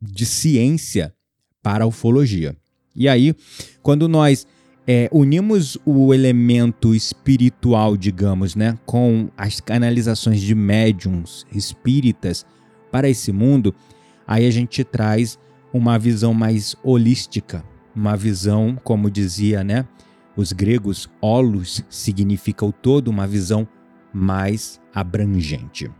de 0.00 0.26
ciência 0.26 1.14
para 1.62 1.84
a 1.84 1.86
ufologia. 1.86 2.56
E 2.94 3.08
aí, 3.08 3.34
quando 3.82 4.08
nós 4.08 4.46
é, 4.86 5.08
unimos 5.10 5.76
o 5.84 6.14
elemento 6.14 6.94
espiritual, 6.94 7.96
digamos, 7.96 8.54
né, 8.54 8.78
com 8.86 9.28
as 9.36 9.60
canalizações 9.60 10.40
de 10.40 10.54
médiums 10.54 11.44
espíritas 11.52 12.46
para 12.90 13.08
esse 13.08 13.32
mundo, 13.32 13.74
aí 14.26 14.46
a 14.46 14.50
gente 14.50 14.84
traz 14.84 15.38
uma 15.72 15.98
visão 15.98 16.32
mais 16.32 16.76
holística, 16.84 17.64
uma 17.94 18.16
visão, 18.16 18.78
como 18.84 19.10
dizia, 19.10 19.64
né, 19.64 19.86
os 20.36 20.52
gregos, 20.52 21.08
holos 21.20 21.82
significa 21.90 22.64
o 22.64 22.72
todo, 22.72 23.08
uma 23.08 23.26
visão 23.26 23.66
mais 24.12 24.80
abrangente. 24.94 25.90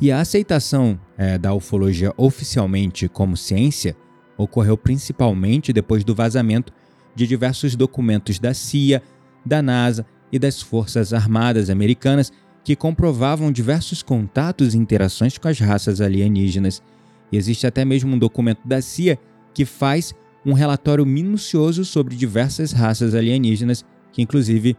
E 0.00 0.10
a 0.10 0.20
aceitação 0.20 0.98
é, 1.16 1.38
da 1.38 1.54
ufologia 1.54 2.12
oficialmente 2.16 3.08
como 3.08 3.36
ciência 3.36 3.96
ocorreu 4.36 4.76
principalmente 4.76 5.72
depois 5.72 6.04
do 6.04 6.14
vazamento 6.14 6.72
de 7.16 7.26
diversos 7.26 7.74
documentos 7.74 8.38
da 8.38 8.54
CIA, 8.54 9.02
da 9.44 9.60
NASA 9.60 10.06
e 10.30 10.38
das 10.38 10.60
Forças 10.60 11.12
Armadas 11.12 11.70
Americanas 11.70 12.30
que 12.62 12.76
comprovavam 12.76 13.50
diversos 13.50 14.02
contatos 14.02 14.74
e 14.74 14.78
interações 14.78 15.38
com 15.38 15.48
as 15.48 15.58
raças 15.58 16.00
alienígenas. 16.00 16.82
E 17.30 17.36
existe 17.36 17.66
até 17.66 17.84
mesmo 17.84 18.14
um 18.14 18.18
documento 18.18 18.66
da 18.66 18.82
CIA 18.82 19.18
que 19.54 19.64
faz 19.64 20.12
um 20.44 20.52
relatório 20.52 21.06
minucioso 21.06 21.84
sobre 21.84 22.14
diversas 22.14 22.72
raças 22.72 23.14
alienígenas, 23.14 23.84
que 24.12 24.20
inclusive 24.20 24.76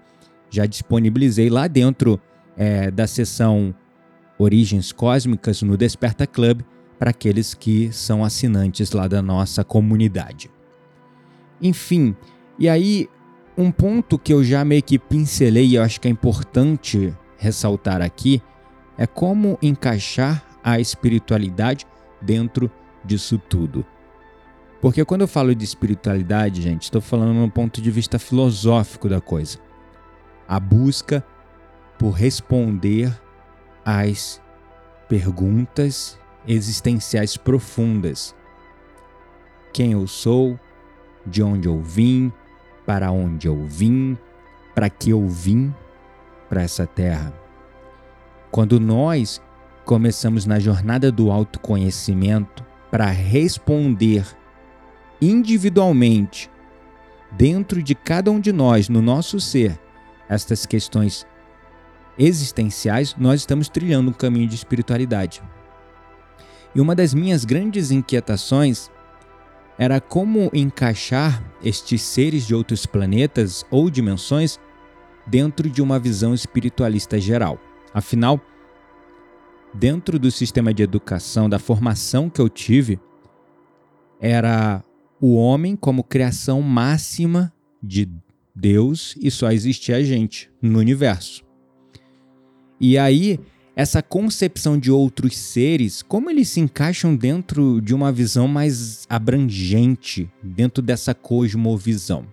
já 0.50 0.66
disponibilizei 0.66 1.50
lá 1.50 1.68
dentro 1.68 2.20
é, 2.56 2.92
da 2.92 3.08
seção 3.08 3.74
Origens 4.38 4.92
Cósmicas 4.92 5.62
no 5.62 5.76
Desperta 5.76 6.28
Club 6.28 6.62
para 7.00 7.12
aqueles 7.12 7.54
que 7.54 7.92
são 7.92 8.24
assinantes 8.24 8.92
lá 8.92 9.08
da 9.08 9.22
nossa 9.22 9.64
comunidade. 9.64 10.50
Enfim, 11.62 12.16
e 12.58 12.68
aí 12.70 13.10
um 13.58 13.72
ponto 13.72 14.20
que 14.20 14.32
eu 14.32 14.44
já 14.44 14.64
meio 14.64 14.84
que 14.84 15.00
pincelei 15.00 15.66
e 15.66 15.76
eu 15.76 15.84
acho 15.84 16.00
que 16.00 16.08
é 16.08 16.12
importante 16.12 17.14
ressaltar 17.38 18.02
aqui 18.02 18.42
é 18.98 19.06
como 19.06 19.58
encaixar 19.62 20.44
a 20.64 20.80
espiritualidade 20.80 21.86
dentro 22.22 22.70
disso 23.06 23.38
tudo. 23.38 23.86
Porque 24.82 25.04
quando 25.06 25.22
eu 25.22 25.28
falo 25.28 25.56
de 25.56 25.64
espiritualidade, 25.64 26.62
gente, 26.62 26.84
estou 26.84 27.02
falando 27.02 27.34
no 27.34 27.50
ponto 27.50 27.82
de 27.82 27.90
vista 27.90 28.20
filosófico 28.20 29.10
da 29.10 29.20
coisa. 29.20 29.60
A 30.48 30.60
busca 30.60 31.24
por 31.98 32.12
responder 32.12 33.12
às 33.84 34.42
perguntas 35.08 36.20
existenciais 36.48 37.38
profundas. 37.38 38.36
Quem 39.74 39.94
eu 39.94 40.06
sou? 40.08 40.60
De 41.28 41.44
onde 41.44 41.68
eu 41.68 41.82
vim? 41.82 42.32
Para 42.86 43.12
onde 43.12 43.48
eu 43.48 43.66
vim? 43.66 44.18
Para 44.74 44.90
que 44.90 45.10
eu 45.10 45.28
vim 45.28 45.74
para 46.48 46.62
essa 46.62 46.88
terra? 46.88 47.34
Quando 48.50 48.80
nós 48.80 49.42
começamos 49.86 50.46
na 50.46 50.60
jornada 50.60 51.12
do 51.12 51.30
autoconhecimento 51.30 52.66
para 52.90 53.08
responder 53.08 54.26
individualmente, 55.22 56.50
dentro 57.32 57.84
de 57.84 57.94
cada 57.94 58.32
um 58.32 58.40
de 58.40 58.54
nós, 58.54 58.88
no 58.88 59.02
nosso 59.02 59.40
ser, 59.40 59.78
estas 60.30 60.66
questões 60.66 61.28
existenciais, 62.18 63.16
nós 63.18 63.42
estamos 63.42 63.70
trilhando 63.70 64.12
um 64.12 64.14
caminho 64.14 64.48
de 64.48 64.56
espiritualidade. 64.56 65.42
E 66.74 66.82
uma 66.82 66.96
das 66.96 67.14
minhas 67.14 67.46
grandes 67.46 67.92
inquietações 67.92 68.90
era 69.78 70.02
como 70.02 70.50
encaixar 70.54 71.44
estes 71.64 72.02
seres 72.02 72.48
de 72.48 72.56
outros 72.56 72.86
planetas 72.86 73.66
ou 73.70 73.90
dimensões 73.90 74.60
dentro 75.26 75.70
de 75.70 75.82
uma 75.82 76.00
visão 76.00 76.34
espiritualista 76.34 77.20
geral. 77.20 77.60
Afinal, 77.94 78.42
dentro 79.74 80.18
do 80.18 80.32
sistema 80.32 80.74
de 80.74 80.82
educação, 80.84 81.50
da 81.50 81.60
formação 81.60 82.30
que 82.30 82.42
eu 82.42 82.50
tive, 82.50 83.00
era 84.20 84.84
o 85.22 85.36
homem 85.36 85.76
como 85.76 86.04
criação 86.04 86.62
máxima 86.62 87.54
de 87.82 88.10
Deus 88.56 89.16
e 89.22 89.30
só 89.30 89.52
existia 89.52 89.98
a 89.98 90.04
gente 90.04 90.50
no 90.62 90.80
universo. 90.80 91.46
E 92.80 92.98
aí, 92.98 93.40
essa 93.78 94.02
concepção 94.02 94.76
de 94.76 94.90
outros 94.90 95.38
seres, 95.38 96.02
como 96.02 96.32
eles 96.32 96.50
se 96.50 96.60
encaixam 96.60 97.16
dentro 97.16 97.80
de 97.80 97.94
uma 97.94 98.12
visão 98.12 98.48
mais 98.48 99.06
abrangente, 99.08 100.28
dentro 100.42 100.82
dessa 100.82 101.14
cosmovisão? 101.14 102.26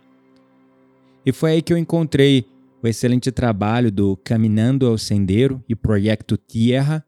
E 1.25 1.33
foi 1.33 1.53
aí 1.53 1.63
que 1.63 1.71
eu 1.71 1.77
encontrei 1.77 2.47
o 2.83 2.89
excelente 2.89 3.31
trabalho 3.31 3.93
do 3.93 4.17
Caminhando 4.17 4.87
ao 4.87 4.97
Sendero 4.97 5.63
e 5.69 5.77
Projeto 5.77 6.39
Tierra, 6.39 7.05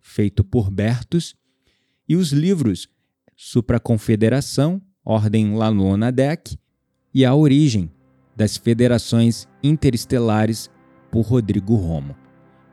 feito 0.00 0.44
por 0.44 0.70
Bertus, 0.70 1.34
e 2.08 2.14
os 2.14 2.30
livros 2.30 2.88
Supraconfederação 3.36 4.80
Ordem 5.04 5.56
Lanonadec 5.56 6.56
e 7.12 7.24
A 7.24 7.34
Origem 7.34 7.90
das 8.36 8.56
Federações 8.56 9.48
Interestelares 9.60 10.70
por 11.10 11.22
Rodrigo 11.22 11.74
Romo. 11.74 12.21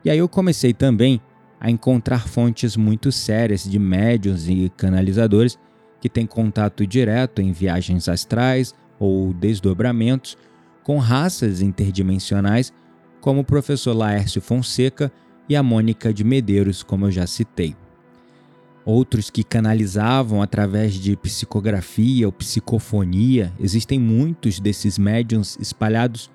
E 0.04 0.10
aí 0.10 0.18
eu 0.18 0.28
comecei 0.28 0.72
também 0.72 1.20
a 1.60 1.70
encontrar 1.70 2.26
fontes 2.26 2.76
muito 2.76 3.12
sérias 3.12 3.64
de 3.64 3.78
médiums 3.78 4.48
e 4.48 4.70
canalizadores 4.76 5.58
que 6.00 6.08
têm 6.08 6.26
contato 6.26 6.86
direto 6.86 7.42
em 7.42 7.52
viagens 7.52 8.08
astrais 8.08 8.74
ou 8.98 9.34
desdobramentos 9.34 10.38
com 10.82 10.98
raças 10.98 11.60
interdimensionais, 11.60 12.72
como 13.20 13.40
o 13.40 13.44
professor 13.44 13.92
Laércio 13.94 14.40
Fonseca 14.40 15.12
e 15.48 15.54
a 15.54 15.62
Mônica 15.62 16.12
de 16.14 16.24
Medeiros, 16.24 16.82
como 16.82 17.06
eu 17.06 17.10
já 17.10 17.26
citei 17.26 17.76
outros 18.84 19.30
que 19.30 19.44
canalizavam 19.44 20.42
através 20.42 20.94
de 20.94 21.16
psicografia 21.16 22.26
ou 22.26 22.32
psicofonia. 22.32 23.52
Existem 23.58 23.98
muitos 23.98 24.58
desses 24.58 24.98
médiums 24.98 25.56
espalhados 25.60 26.30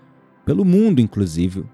pelo 0.46 0.64
mundo, 0.64 1.02
inclusive. 1.02 1.66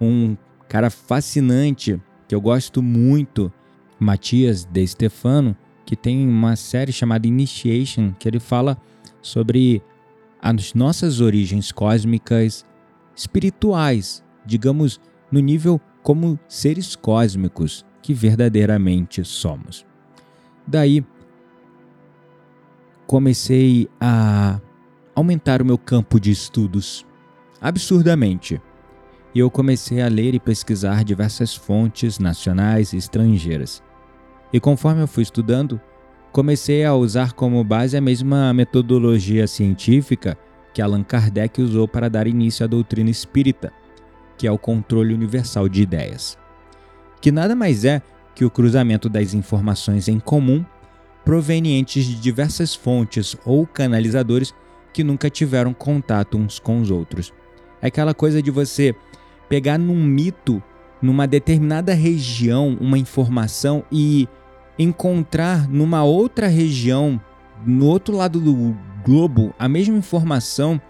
Um 0.00 0.36
cara 0.70 0.88
fascinante 0.88 2.00
que 2.28 2.34
eu 2.34 2.40
gosto 2.40 2.80
muito, 2.80 3.52
Matias 3.98 4.64
De 4.64 4.86
Stefano, 4.86 5.56
que 5.84 5.96
tem 5.96 6.28
uma 6.28 6.54
série 6.54 6.92
chamada 6.92 7.26
Initiation, 7.26 8.12
que 8.16 8.28
ele 8.28 8.38
fala 8.38 8.80
sobre 9.20 9.82
as 10.40 10.72
nossas 10.72 11.20
origens 11.20 11.72
cósmicas 11.72 12.64
espirituais, 13.16 14.22
digamos, 14.46 15.00
no 15.30 15.40
nível 15.40 15.80
como 16.04 16.38
seres 16.46 16.94
cósmicos 16.94 17.84
que 18.00 18.14
verdadeiramente 18.14 19.24
somos. 19.24 19.84
Daí 20.64 21.04
comecei 23.08 23.88
a 24.00 24.60
aumentar 25.16 25.62
o 25.62 25.64
meu 25.64 25.76
campo 25.76 26.20
de 26.20 26.30
estudos 26.30 27.04
absurdamente. 27.60 28.62
E 29.34 29.38
eu 29.38 29.50
comecei 29.50 30.02
a 30.02 30.08
ler 30.08 30.34
e 30.34 30.40
pesquisar 30.40 31.04
diversas 31.04 31.54
fontes 31.54 32.18
nacionais 32.18 32.92
e 32.92 32.96
estrangeiras. 32.96 33.82
E 34.52 34.58
conforme 34.58 35.02
eu 35.02 35.08
fui 35.08 35.22
estudando, 35.22 35.80
comecei 36.32 36.84
a 36.84 36.94
usar 36.94 37.32
como 37.32 37.62
base 37.62 37.96
a 37.96 38.00
mesma 38.00 38.52
metodologia 38.52 39.46
científica 39.46 40.36
que 40.74 40.82
Allan 40.82 41.02
Kardec 41.02 41.60
usou 41.60 41.86
para 41.86 42.08
dar 42.08 42.26
início 42.26 42.64
à 42.64 42.66
doutrina 42.66 43.10
espírita, 43.10 43.72
que 44.36 44.46
é 44.46 44.52
o 44.52 44.58
controle 44.58 45.14
universal 45.14 45.68
de 45.68 45.82
ideias 45.82 46.38
que 47.20 47.30
nada 47.30 47.54
mais 47.54 47.84
é 47.84 48.00
que 48.34 48.44
o 48.44 48.50
cruzamento 48.50 49.08
das 49.08 49.34
informações 49.34 50.08
em 50.08 50.18
comum 50.18 50.64
provenientes 51.24 52.04
de 52.04 52.14
diversas 52.14 52.74
fontes 52.74 53.36
ou 53.44 53.66
canalizadores 53.66 54.54
que 54.92 55.04
nunca 55.04 55.28
tiveram 55.28 55.74
contato 55.74 56.38
uns 56.38 56.58
com 56.58 56.80
os 56.80 56.90
outros. 56.90 57.32
É 57.82 57.88
aquela 57.88 58.14
coisa 58.14 58.42
de 58.42 58.50
você 58.50 58.94
pegar 59.50 59.78
num 59.78 59.96
mito, 59.96 60.62
numa 61.02 61.26
determinada 61.26 61.92
região, 61.92 62.78
uma 62.80 62.96
informação 62.96 63.82
e 63.90 64.28
encontrar 64.78 65.68
numa 65.68 66.04
outra 66.04 66.46
região, 66.46 67.20
no 67.66 67.86
outro 67.86 68.16
lado 68.16 68.38
do 68.38 68.76
globo, 69.04 69.52
a 69.58 69.68
mesma 69.68 69.98
informação, 69.98 70.80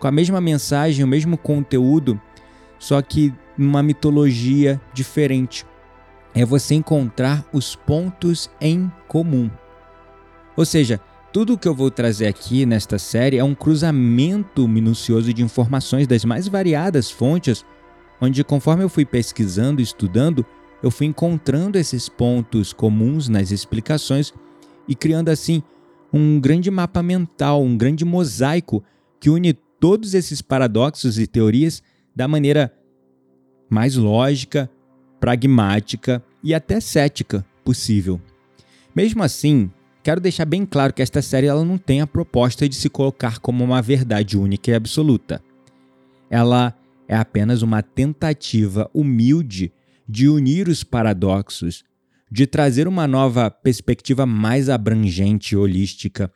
com 0.00 0.08
a 0.08 0.10
mesma 0.10 0.40
mensagem, 0.40 1.04
o 1.04 1.08
mesmo 1.08 1.38
conteúdo, 1.38 2.20
só 2.80 3.00
que 3.00 3.32
numa 3.56 3.80
mitologia 3.80 4.80
diferente. 4.92 5.64
É 6.34 6.44
você 6.44 6.74
encontrar 6.74 7.44
os 7.52 7.76
pontos 7.76 8.50
em 8.60 8.90
comum. 9.06 9.48
Ou 10.56 10.64
seja, 10.64 11.00
tudo 11.32 11.52
o 11.52 11.58
que 11.58 11.68
eu 11.68 11.74
vou 11.74 11.92
trazer 11.92 12.26
aqui 12.26 12.66
nesta 12.66 12.98
série 12.98 13.38
é 13.38 13.44
um 13.44 13.54
cruzamento 13.54 14.66
minucioso 14.66 15.32
de 15.32 15.44
informações 15.44 16.08
das 16.08 16.24
mais 16.24 16.48
variadas 16.48 17.08
fontes, 17.08 17.64
onde 18.20 18.42
conforme 18.44 18.84
eu 18.84 18.88
fui 18.88 19.04
pesquisando 19.04 19.80
e 19.80 19.84
estudando, 19.84 20.44
eu 20.82 20.90
fui 20.90 21.06
encontrando 21.06 21.78
esses 21.78 22.08
pontos 22.08 22.72
comuns 22.72 23.28
nas 23.28 23.50
explicações 23.50 24.32
e 24.86 24.94
criando 24.94 25.30
assim 25.30 25.62
um 26.12 26.38
grande 26.38 26.70
mapa 26.70 27.02
mental, 27.02 27.62
um 27.62 27.76
grande 27.76 28.04
mosaico 28.04 28.84
que 29.18 29.30
une 29.30 29.52
todos 29.52 30.14
esses 30.14 30.40
paradoxos 30.40 31.18
e 31.18 31.26
teorias 31.26 31.82
da 32.14 32.28
maneira 32.28 32.72
mais 33.68 33.96
lógica, 33.96 34.70
pragmática 35.18 36.22
e 36.42 36.54
até 36.54 36.80
cética 36.80 37.44
possível. 37.64 38.20
Mesmo 38.94 39.22
assim, 39.22 39.70
quero 40.02 40.20
deixar 40.20 40.44
bem 40.44 40.64
claro 40.64 40.92
que 40.92 41.02
esta 41.02 41.20
série 41.20 41.46
ela 41.46 41.64
não 41.64 41.78
tem 41.78 42.00
a 42.00 42.06
proposta 42.06 42.68
de 42.68 42.76
se 42.76 42.88
colocar 42.88 43.38
como 43.38 43.64
uma 43.64 43.82
verdade 43.82 44.38
única 44.38 44.70
e 44.70 44.74
absoluta. 44.74 45.42
Ela 46.30 46.74
é 47.08 47.16
apenas 47.16 47.62
uma 47.62 47.82
tentativa 47.82 48.90
humilde 48.94 49.72
de 50.08 50.28
unir 50.28 50.68
os 50.68 50.84
paradoxos, 50.84 51.84
de 52.30 52.46
trazer 52.46 52.88
uma 52.88 53.06
nova 53.06 53.50
perspectiva 53.50 54.26
mais 54.26 54.68
abrangente 54.68 55.54
e 55.54 55.56
holística 55.56 56.32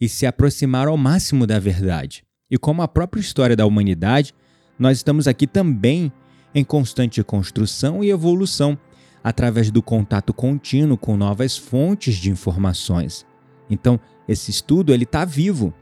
e 0.00 0.08
se 0.08 0.26
aproximar 0.26 0.88
ao 0.88 0.96
máximo 0.96 1.46
da 1.46 1.58
verdade. 1.58 2.24
E 2.50 2.58
como 2.58 2.82
a 2.82 2.88
própria 2.88 3.20
história 3.20 3.56
da 3.56 3.66
humanidade, 3.66 4.34
nós 4.78 4.98
estamos 4.98 5.26
aqui 5.26 5.46
também 5.46 6.12
em 6.54 6.64
constante 6.64 7.22
construção 7.22 8.02
e 8.02 8.10
evolução, 8.10 8.78
através 9.22 9.70
do 9.70 9.82
contato 9.82 10.32
contínuo 10.32 10.96
com 10.96 11.16
novas 11.16 11.56
fontes 11.56 12.14
de 12.16 12.30
informações. 12.30 13.26
Então, 13.68 13.98
esse 14.28 14.50
estudo 14.50 14.92
ele 14.92 15.04
está 15.04 15.24
vivo. 15.24 15.74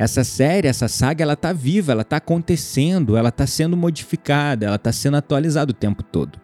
Essa 0.00 0.24
série, 0.24 0.66
essa 0.66 0.88
saga, 0.88 1.22
ela 1.22 1.34
está 1.34 1.52
viva, 1.52 1.92
ela 1.92 2.00
está 2.00 2.16
acontecendo, 2.16 3.18
ela 3.18 3.28
está 3.28 3.46
sendo 3.46 3.76
modificada, 3.76 4.64
ela 4.64 4.76
está 4.76 4.90
sendo 4.90 5.18
atualizada 5.18 5.72
o 5.72 5.74
tempo 5.74 6.02
todo. 6.02 6.40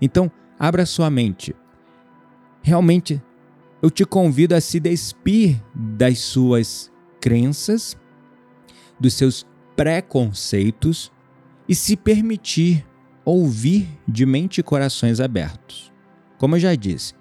Então, 0.00 0.32
abra 0.58 0.86
sua 0.86 1.10
mente. 1.10 1.54
Realmente, 2.62 3.22
eu 3.82 3.90
te 3.90 4.06
convido 4.06 4.54
a 4.54 4.60
se 4.62 4.80
despir 4.80 5.62
das 5.74 6.20
suas 6.20 6.90
crenças, 7.20 7.94
dos 8.98 9.12
seus 9.12 9.46
preconceitos 9.76 11.12
e 11.68 11.74
se 11.74 11.94
permitir 11.94 12.86
ouvir 13.22 13.86
de 14.08 14.24
mente 14.24 14.62
e 14.62 14.64
corações 14.64 15.20
abertos. 15.20 15.92
Como 16.38 16.56
eu 16.56 16.60
já 16.60 16.74
disse, 16.74 17.12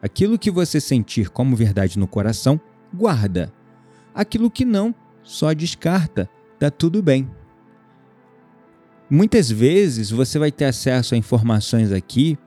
aquilo 0.00 0.38
que 0.38 0.48
você 0.48 0.80
sentir 0.80 1.28
como 1.28 1.56
verdade 1.56 1.98
no 1.98 2.06
coração 2.06 2.60
guarda. 2.94 3.52
Aquilo 4.14 4.48
que 4.48 4.64
não, 4.64 4.94
só 5.28 5.52
descarta. 5.52 6.28
Tá 6.58 6.70
tudo 6.70 7.02
bem. 7.02 7.30
Muitas 9.10 9.50
vezes 9.50 10.10
você 10.10 10.38
vai 10.38 10.50
ter 10.50 10.64
acesso 10.64 11.14
a 11.14 11.18
informações 11.18 11.92
aqui 11.92 12.38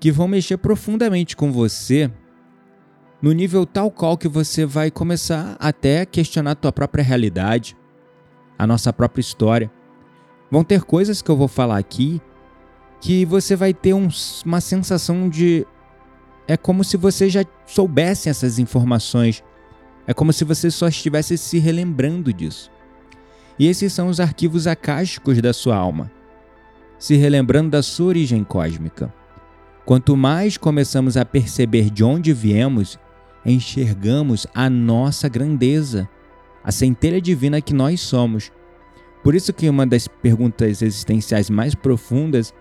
que 0.00 0.10
vão 0.10 0.26
mexer 0.26 0.56
profundamente 0.56 1.36
com 1.36 1.52
você 1.52 2.10
no 3.20 3.32
nível 3.32 3.64
tal 3.64 3.90
qual 3.90 4.16
que 4.16 4.26
você 4.26 4.66
vai 4.66 4.90
começar 4.90 5.56
até 5.60 6.00
a 6.00 6.06
questionar 6.06 6.52
a 6.52 6.56
tua 6.56 6.72
própria 6.72 7.04
realidade, 7.04 7.76
a 8.58 8.66
nossa 8.66 8.92
própria 8.92 9.20
história. 9.20 9.70
Vão 10.50 10.64
ter 10.64 10.82
coisas 10.82 11.22
que 11.22 11.30
eu 11.30 11.36
vou 11.36 11.46
falar 11.46 11.78
aqui 11.78 12.20
que 13.00 13.24
você 13.26 13.54
vai 13.54 13.74
ter 13.74 13.92
um, 13.92 14.08
uma 14.44 14.60
sensação 14.60 15.28
de. 15.28 15.66
É 16.48 16.56
como 16.56 16.82
se 16.82 16.96
você 16.96 17.28
já 17.28 17.44
soubesse 17.66 18.28
essas 18.28 18.58
informações. 18.58 19.44
É 20.06 20.12
como 20.12 20.32
se 20.32 20.44
você 20.44 20.70
só 20.70 20.88
estivesse 20.88 21.38
se 21.38 21.58
relembrando 21.58 22.32
disso. 22.32 22.70
E 23.58 23.68
esses 23.68 23.92
são 23.92 24.08
os 24.08 24.18
arquivos 24.18 24.66
acásticos 24.66 25.40
da 25.40 25.52
sua 25.52 25.76
alma, 25.76 26.10
se 26.98 27.16
relembrando 27.16 27.70
da 27.70 27.82
sua 27.82 28.06
origem 28.06 28.42
cósmica. 28.42 29.12
Quanto 29.84 30.16
mais 30.16 30.56
começamos 30.56 31.16
a 31.16 31.24
perceber 31.24 31.90
de 31.90 32.02
onde 32.02 32.32
viemos, 32.32 32.98
enxergamos 33.44 34.46
a 34.54 34.70
nossa 34.70 35.28
grandeza, 35.28 36.08
a 36.64 36.70
centelha 36.70 37.20
divina 37.20 37.60
que 37.60 37.74
nós 37.74 38.00
somos. 38.00 38.50
Por 39.22 39.34
isso 39.34 39.52
que 39.52 39.68
uma 39.68 39.86
das 39.86 40.08
perguntas 40.08 40.82
existenciais 40.82 41.50
mais 41.50 41.74
profundas 41.74 42.54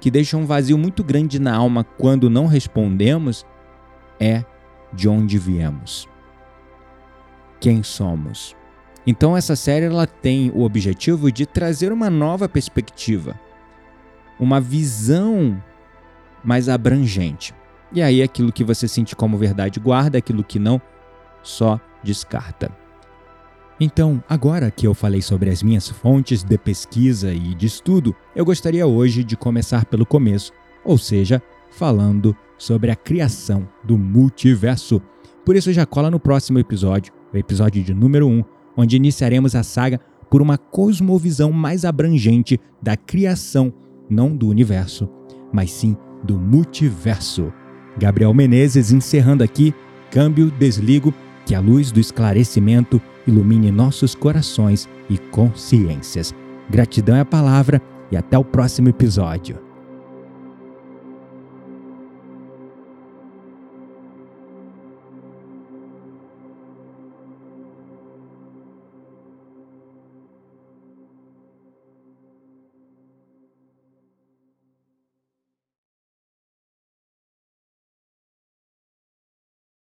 que 0.00 0.10
deixa 0.10 0.36
um 0.36 0.46
vazio 0.46 0.78
muito 0.78 1.02
grande 1.02 1.38
na 1.38 1.54
alma 1.54 1.84
quando 1.84 2.30
não 2.30 2.46
respondemos 2.46 3.44
é 4.20 4.44
de 4.92 5.08
onde 5.08 5.38
viemos. 5.38 6.08
Quem 7.60 7.82
somos? 7.82 8.56
Então 9.06 9.36
essa 9.36 9.56
série 9.56 9.86
ela 9.86 10.06
tem 10.06 10.50
o 10.54 10.62
objetivo 10.62 11.32
de 11.32 11.46
trazer 11.46 11.92
uma 11.92 12.10
nova 12.10 12.48
perspectiva, 12.48 13.38
uma 14.38 14.60
visão 14.60 15.62
mais 16.44 16.68
abrangente. 16.68 17.54
E 17.92 18.02
aí 18.02 18.22
aquilo 18.22 18.52
que 18.52 18.62
você 18.62 18.86
sente 18.86 19.16
como 19.16 19.38
verdade 19.38 19.80
guarda, 19.80 20.18
aquilo 20.18 20.44
que 20.44 20.58
não 20.58 20.80
só 21.42 21.80
descarta. 22.02 22.70
Então, 23.80 24.22
agora 24.28 24.72
que 24.72 24.86
eu 24.86 24.92
falei 24.92 25.22
sobre 25.22 25.50
as 25.50 25.62
minhas 25.62 25.88
fontes 25.88 26.42
de 26.42 26.58
pesquisa 26.58 27.32
e 27.32 27.54
de 27.54 27.66
estudo, 27.66 28.14
eu 28.34 28.44
gostaria 28.44 28.86
hoje 28.86 29.22
de 29.22 29.36
começar 29.36 29.84
pelo 29.84 30.04
começo, 30.04 30.52
ou 30.84 30.98
seja, 30.98 31.40
falando 31.70 32.36
sobre 32.58 32.90
a 32.90 32.96
criação 32.96 33.68
do 33.84 33.96
multiverso. 33.96 35.00
Por 35.44 35.54
isso 35.54 35.72
já 35.72 35.86
cola 35.86 36.10
no 36.10 36.18
próximo 36.18 36.58
episódio, 36.58 37.12
o 37.32 37.36
episódio 37.36 37.82
de 37.82 37.94
número 37.94 38.26
1, 38.26 38.44
onde 38.76 38.96
iniciaremos 38.96 39.54
a 39.54 39.62
saga 39.62 40.00
por 40.30 40.42
uma 40.42 40.58
cosmovisão 40.58 41.50
mais 41.52 41.84
abrangente 41.84 42.60
da 42.82 42.96
criação, 42.96 43.72
não 44.08 44.36
do 44.36 44.48
universo, 44.48 45.08
mas 45.52 45.70
sim 45.70 45.96
do 46.22 46.38
multiverso. 46.38 47.52
Gabriel 47.98 48.34
Menezes 48.34 48.92
encerrando 48.92 49.42
aqui, 49.42 49.74
câmbio, 50.10 50.50
desligo, 50.50 51.12
que 51.44 51.54
a 51.54 51.60
luz 51.60 51.90
do 51.90 51.98
esclarecimento 51.98 53.00
ilumine 53.26 53.70
nossos 53.70 54.14
corações 54.14 54.88
e 55.08 55.18
consciências. 55.18 56.34
Gratidão 56.68 57.16
é 57.16 57.20
a 57.20 57.24
palavra 57.24 57.80
e 58.10 58.16
até 58.16 58.36
o 58.38 58.44
próximo 58.44 58.88
episódio. 58.88 59.67